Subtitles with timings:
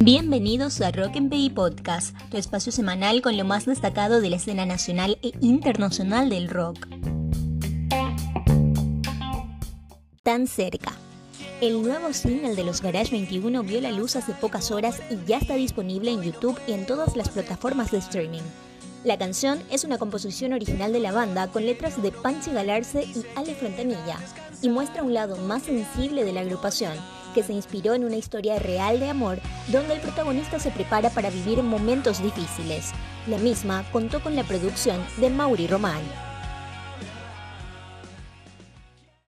[0.00, 4.36] Bienvenidos a Rock and Pay Podcast, tu espacio semanal con lo más destacado de la
[4.36, 6.88] escena nacional e internacional del rock.
[10.22, 10.92] Tan cerca.
[11.60, 15.38] El nuevo single de los Garage 21 vio la luz hace pocas horas y ya
[15.38, 18.42] está disponible en YouTube y en todas las plataformas de streaming.
[19.04, 23.24] La canción es una composición original de la banda con letras de Panche Galarce y
[23.36, 24.18] Ale Frontanilla
[24.62, 26.92] y muestra un lado más sensible de la agrupación,
[27.34, 31.30] que se inspiró en una historia real de amor donde el protagonista se prepara para
[31.30, 32.92] vivir momentos difíciles.
[33.26, 36.02] La misma contó con la producción de Mauri Román.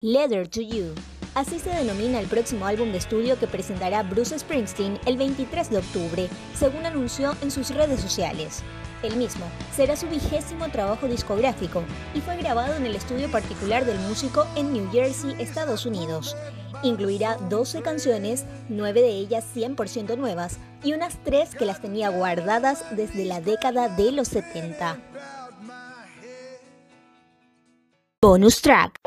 [0.00, 0.94] Letter to You.
[1.34, 5.78] Así se denomina el próximo álbum de estudio que presentará Bruce Springsteen el 23 de
[5.78, 8.62] octubre, según anunció en sus redes sociales.
[9.02, 11.82] El mismo será su vigésimo trabajo discográfico
[12.14, 16.36] y fue grabado en el estudio particular del músico en New Jersey, Estados Unidos.
[16.84, 22.84] Incluirá 12 canciones, 9 de ellas 100% nuevas y unas 3 que las tenía guardadas
[22.96, 24.98] desde la década de los 70.
[28.20, 29.01] Bonus track.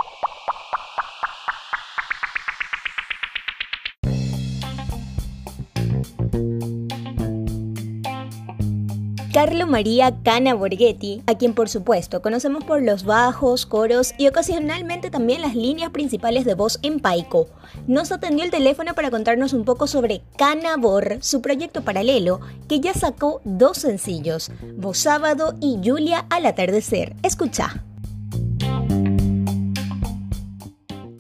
[9.45, 15.11] Carlo María Cana Borghetti, a quien por supuesto conocemos por los bajos, coros y ocasionalmente
[15.11, 17.45] también las líneas principales de voz en Paico,
[17.85, 22.79] nos atendió el teléfono para contarnos un poco sobre Cana Bor, su proyecto paralelo, que
[22.79, 27.13] ya sacó dos sencillos, Voz Sábado y Julia al atardecer.
[27.21, 27.83] Escucha.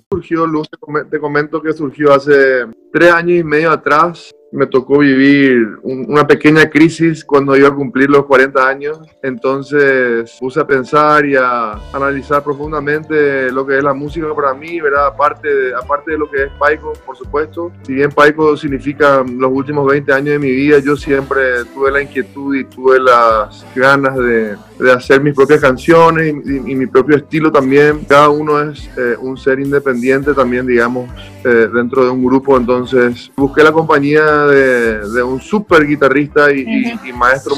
[0.09, 0.67] Surgió Luz,
[1.11, 6.69] te comento que surgió hace tres años y medio atrás me tocó vivir una pequeña
[6.69, 8.99] crisis cuando iba a cumplir los 40 años.
[9.21, 14.79] Entonces puse a pensar y a analizar profundamente lo que es la música para mí,
[14.79, 15.07] ¿verdad?
[15.07, 17.71] Aparte de, aparte de lo que es Paico, por supuesto.
[17.83, 22.01] Si bien Paico significa los últimos 20 años de mi vida, yo siempre tuve la
[22.01, 27.51] inquietud y tuve las ganas de, de hacer mis propias canciones y, mi propio estilo
[27.51, 28.05] también.
[28.07, 31.09] Cada uno es eh, un ser independiente también, digamos,
[31.43, 32.57] eh, dentro de un grupo.
[32.57, 37.55] Entonces busqué la compañía de, un súper guitarrista y, maestro,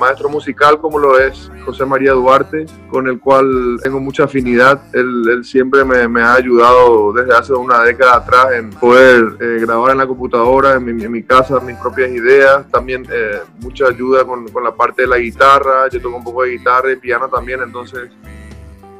[0.00, 4.82] maestro musical como lo es José María Duarte, con el cual tengo mucha afinidad.
[4.92, 9.98] Él, siempre me, ha ayudado desde hace una década atrás en poder eh, grabar en
[9.98, 12.66] la computadora, en mi, casa, mis propias ideas.
[12.70, 15.88] También eh, mucha ayuda con, la parte de la guitarra.
[15.88, 18.10] Yo toco un poco de guitarra y piano también, entonces...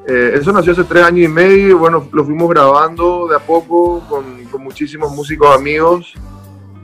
[0.07, 4.01] Eh, eso nació hace tres años y medio bueno, lo fuimos grabando de a poco
[4.09, 4.25] con
[4.63, 6.15] muchísimos músicos amigos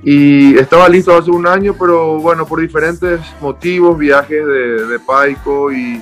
[0.09, 5.73] y estaba listo hace un año, pero bueno, por diferentes motivos, viajes de, de Paico
[5.73, 6.01] y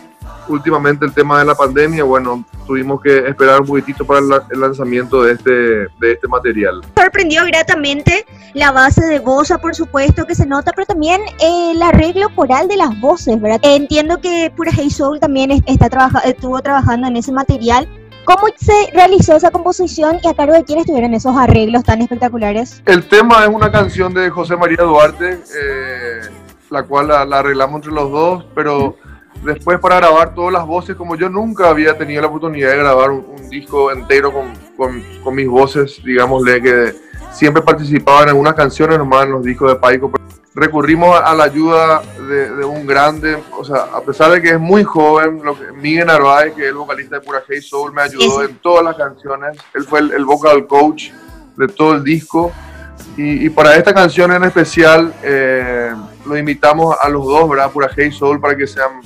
[0.48, 5.22] últimamente el tema de la pandemia, bueno, tuvimos que esperar un poquitito para el, lanzamiento
[5.22, 6.82] de este, de este material.
[6.96, 12.28] Sorprendió gratamente la base de Bosa, por supuesto, que se nota, pero también el arreglo
[12.34, 13.60] coral de las voces, ¿verdad?
[13.62, 15.88] Entiendo que Pura Hey Soul también está
[16.24, 17.88] estuvo trabajando en ese material.
[18.24, 22.82] ¿Cómo se realizó esa composición y a cargo de quién estuvieron esos arreglos tan espectaculares?
[22.86, 26.20] El tema es una canción de José María Duarte, eh,
[26.70, 28.96] la cual la, arreglamos entre los dos, pero
[29.44, 33.10] después para grabar todas las voces, como yo nunca había tenido la oportunidad de grabar
[33.10, 36.94] un, disco entero con, con, con, mis voces, digámosle que
[37.30, 40.10] siempre participaba en algunas canciones nomás en los discos de Paico
[40.54, 44.84] recurrimos a la ayuda de, un grande, o sea, a pesar de que es muy
[44.84, 48.44] joven, lo que, Miguel Narváez, que es el vocalista de Pura Hey Soul, me ayudó
[48.44, 51.10] en todas las canciones, él fue el, vocal coach
[51.56, 52.52] de todo el disco,
[53.16, 55.92] y, para esta canción en especial, eh,
[56.26, 57.70] lo invitamos a los dos, ¿verdad?
[57.70, 59.00] Pura Hey Soul, para que sean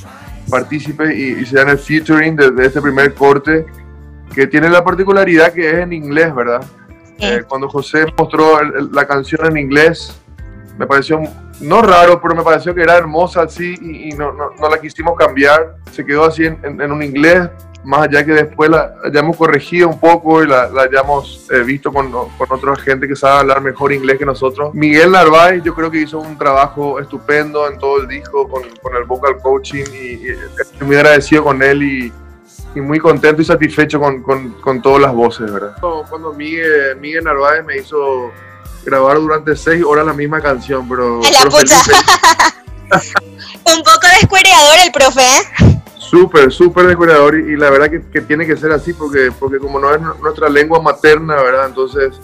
[0.50, 3.66] partícipes y, sean el featuring de, este primer corte,
[4.34, 6.62] que tiene la particularidad que es en inglés, ¿verdad?
[7.18, 10.14] Eh, cuando José mostró la canción en inglés,
[10.78, 11.20] me pareció
[11.60, 15.16] no raro, pero me pareció que era hermosa así y, no, no, no, la quisimos
[15.16, 15.76] cambiar.
[15.90, 17.48] Se quedó así en, en, un inglés,
[17.84, 21.92] más allá que después la hayamos corregido un poco y la, la hayamos eh, visto
[21.92, 24.72] con, con, otra gente que sabe hablar mejor inglés que nosotros.
[24.72, 28.94] Miguel Narváez yo creo que hizo un trabajo estupendo en todo el disco con, con
[28.96, 30.28] el vocal coaching y,
[30.60, 32.12] estoy muy agradecido con él y,
[32.76, 35.74] y muy contento y satisfecho con, con, todas las voces, ¿verdad?
[36.08, 38.30] Cuando Miguel, Miguel Narváez me hizo
[38.88, 41.20] grabar durante seis horas la misma canción, pero...
[43.64, 45.42] Un poco descuereador el profe, ¿eh?
[45.98, 49.78] Súper, súper descuereador y, la verdad que, que, tiene que ser así porque, porque como
[49.78, 51.66] no es nuestra lengua materna, ¿verdad?
[51.66, 52.18] Entonces,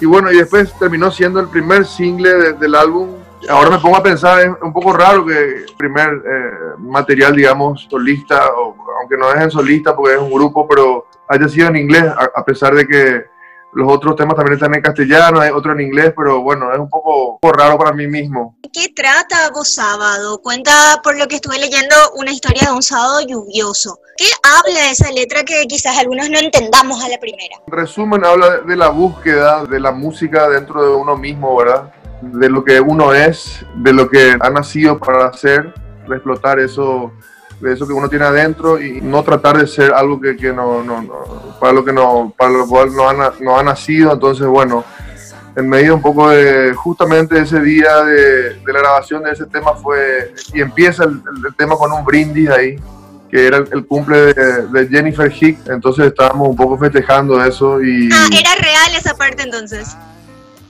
[0.00, 3.16] y bueno, y después terminó siendo el primer single del álbum.
[3.50, 7.86] Ahora me pongo a pensar, es un poco raro que el primer eh, material, digamos,
[7.90, 11.76] solista, o, aunque no es en solista porque es un grupo, pero haya sido en
[11.76, 13.37] inglés, a pesar de que
[13.72, 16.88] los otros temas también están en castellano, hay otro en inglés, pero bueno, es un
[16.88, 18.56] poco, raro para mí mismo.
[18.72, 20.40] ¿Qué trata vos sábado?
[20.42, 23.98] Cuenta, por lo que estuve leyendo, una historia de un sábado lluvioso.
[24.16, 27.56] ¿Qué habla de esa letra que quizás algunos no entendamos a la primera?
[27.66, 31.92] En resumen, habla de la búsqueda de la música dentro de uno mismo, ¿verdad?
[32.20, 35.72] De lo que uno es, de lo que ha nacido para hacer,
[36.08, 37.12] de explotar eso
[37.60, 40.82] de eso que uno tiene adentro y no tratar de ser algo que, que no,
[40.82, 44.12] no, para lo que no, para lo cual no ha, no ha nacido.
[44.12, 44.84] Entonces, bueno,
[45.56, 49.74] en medio un poco de justamente ese día de, de la grabación de ese tema
[49.74, 51.20] fue, y empieza el,
[51.56, 52.76] tema con un brindis ahí,
[53.28, 58.08] que era el, cumple de, de, Jennifer Hick, entonces estábamos un poco festejando eso y...
[58.12, 59.96] Ah, era real esa parte entonces.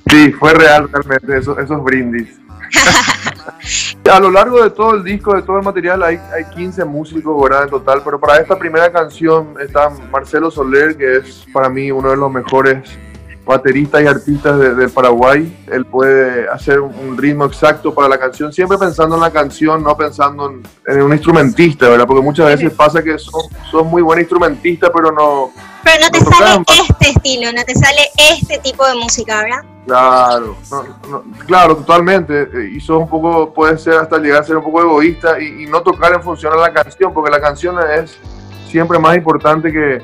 [0.09, 2.29] Sí, fue real realmente esos, esos brindis.
[4.11, 7.43] a lo largo de todo el disco, de todo el material, hay, hay 15 músicos,
[7.43, 7.65] ¿verdad?
[7.65, 12.11] En total, pero para esta primera canción está Marcelo Soler, que es para mí uno
[12.11, 12.89] de los mejores
[13.49, 15.67] bateristas y artistas del Paraguay.
[15.73, 19.97] Él puede hacer un, ritmo exacto para la canción, siempre pensando en la canción, no
[19.97, 20.53] pensando
[20.87, 22.07] en, un instrumentista, ¿verdad?
[22.07, 23.41] Porque muchas veces pasa que son,
[23.71, 25.51] son muy buenos instrumentistas, pero no...
[25.83, 29.78] Pero no te sale este estilo, no te sale este tipo de música, ¿verdad?
[29.89, 30.55] Claro,
[31.47, 32.43] claro, totalmente.
[32.43, 35.65] Eh, y sos un poco, puede ser hasta llegar a ser un poco egoísta y,
[35.65, 38.19] no tocar en función a la canción, porque la canción es
[38.69, 40.03] siempre más importante que,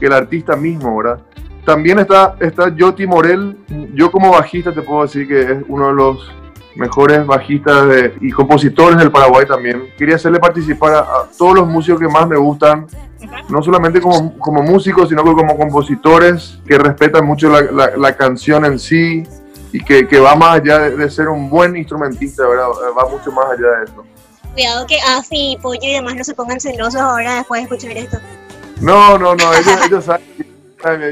[0.00, 1.18] el artista mismo, ¿verdad?
[1.64, 3.56] También está, está Joti Morel.
[3.94, 6.30] Yo como bajista te puedo decir que es uno de los
[6.76, 9.88] mejores bajistas y compositores del Paraguay también.
[9.96, 11.06] Quería hacerle participar a,
[11.36, 12.86] todos los músicos que más me gustan,
[13.48, 18.78] no solamente como, como músicos, sino como compositores que respetan mucho la, la, canción en
[18.78, 19.24] sí
[19.72, 22.68] y que, que va más allá de, ser un buen instrumentista, ¿verdad?
[22.96, 24.04] va mucho más allá de eso.
[24.54, 28.18] Cuidado que Afi, Pollo y demás no se pongan celosos ahora después de escuchar esto.
[28.80, 30.24] No, no, no, ellos, ellos saben.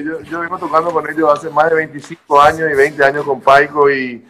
[0.04, 3.40] Yo, yo vengo tocando con ellos hace más de 25 años y 20 años con
[3.40, 4.24] Paico y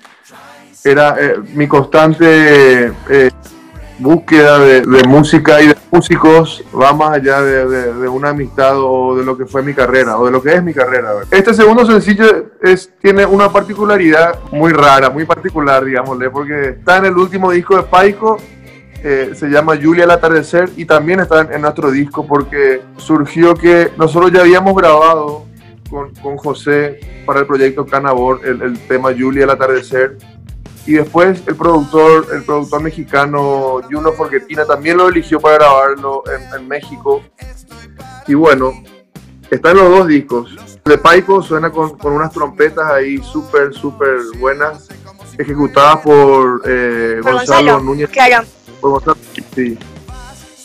[0.84, 3.31] era eh, mi constante eh,
[4.05, 9.37] búsqueda de, música y de músicos va más allá de, una amistad o de lo
[9.37, 11.11] que fue mi carrera o de lo que es mi carrera.
[11.31, 17.06] Este segundo sencillo es, tiene una particularidad muy rara, muy particular, digámosle, porque está en
[17.06, 18.37] el último disco de Paico.
[19.03, 23.91] Eh, se llama Julia al atardecer y también está en, nuestro disco porque surgió que
[23.99, 25.45] nosotros ya habíamos grabado
[25.91, 30.17] con, con José para el proyecto Canabor el, el tema Julia al atardecer
[30.86, 36.22] y después el productor, el productor mexicano Juno Forgetina también lo eligió para grabarlo
[36.54, 37.22] en, México.
[38.26, 38.72] Y bueno,
[39.50, 40.54] está en los dos discos.
[40.84, 44.88] De Paico suena con, unas trompetas ahí súper, súper buenas,
[45.38, 48.10] ejecutadas por, eh, Gonzalo, Núñez.
[48.10, 48.44] Claro.
[48.81, 49.16] Por Gonzalo,
[49.54, 49.78] sí.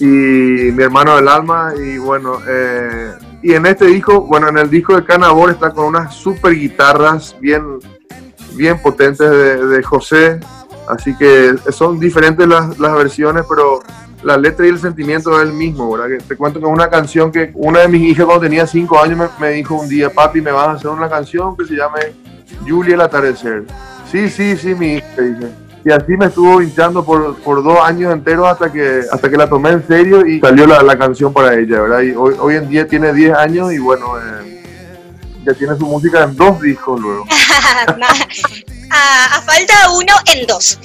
[0.01, 1.74] Y mi hermano del alma.
[1.77, 5.86] Y bueno, eh, y en este disco, bueno, en el disco de Canabor está con
[5.86, 7.80] unas súper guitarras bien
[8.60, 10.40] bien potentes de, José,
[10.90, 13.80] así que son diferentes las, las, versiones, pero
[14.22, 16.18] la letra y el sentimiento es el mismo, ¿verdad?
[16.18, 19.30] Que te cuento que una canción que una de mis hijas cuando tenía cinco años
[19.40, 22.14] me, dijo un día, papi, me vas a hacer una canción que se llame
[22.68, 23.64] Julia el atardecer.
[24.12, 25.08] Sí, sí, sí, mi hija,
[25.86, 29.48] Y así me estuvo hinchando por, por, dos años enteros hasta que, hasta que la
[29.48, 32.02] tomé en serio y salió la, la canción para ella, ¿verdad?
[32.02, 34.59] Y hoy, hoy en día tiene 10 años y bueno, eh,
[35.46, 37.26] ya tiene su música en dos discos luego.
[38.92, 40.80] a, falta uno en dos.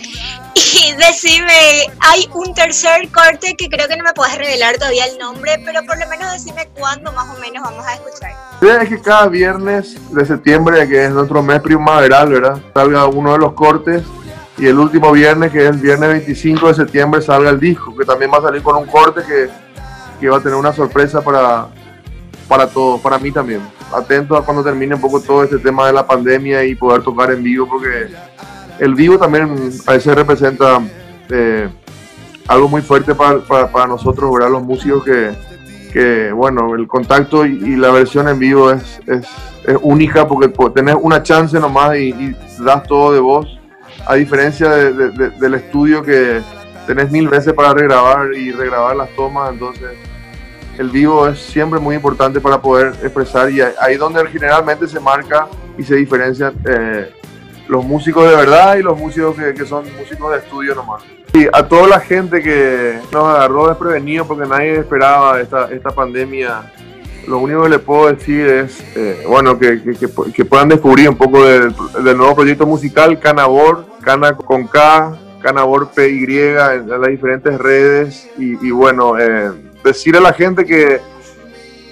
[0.54, 5.18] Y decime, hay un tercer corte que creo que no me puedes revelar todavía el
[5.18, 8.30] nombre, pero por lo menos decime cuándo más o menos vamos a escuchar.
[8.60, 12.58] Sí, es que cada viernes de septiembre, que es nuestro mes primaveral, ¿verdad?
[12.72, 14.02] Salga uno de los cortes
[14.56, 18.04] y el último viernes, que es el viernes 25 de septiembre, salga el disco, que
[18.04, 19.50] también va a salir con un corte que,
[20.20, 21.66] que va a tener una sorpresa para,
[22.46, 23.60] para todos, para mí también.
[23.92, 27.30] Atento a cuando termine un poco todo este tema de la pandemia y poder tocar
[27.30, 28.08] en vivo, porque
[28.78, 30.80] el vivo también a veces representa
[31.30, 31.68] eh,
[32.48, 34.50] algo muy fuerte para, para, nosotros, ¿verdad?
[34.50, 35.32] Los músicos que,
[35.92, 39.26] que, bueno, el contacto y, la versión en vivo es, es,
[39.66, 43.58] es única porque tenés una chance nomás y, das todo de vos,
[44.06, 46.40] a diferencia del estudio que
[46.86, 49.90] tenés mil veces para regrabar y regrabar las tomas, entonces
[50.78, 55.46] el vivo es siempre muy importante para poder expresar y ahí donde generalmente se marca
[55.78, 57.12] y se diferencian eh,
[57.68, 61.02] los músicos de verdad y los músicos que, son músicos de estudio nomás.
[61.32, 66.72] Y a toda la gente que nos agarró desprevenido porque nadie esperaba esta, esta pandemia,
[67.26, 71.44] lo único que le puedo decir es, eh, bueno, que, que, puedan descubrir un poco
[71.44, 71.74] del,
[72.16, 78.70] nuevo proyecto musical Canabor, Cana con K, Canabor PY en, las diferentes redes y, y
[78.70, 79.50] bueno, eh,
[79.84, 81.00] decir a la gente que,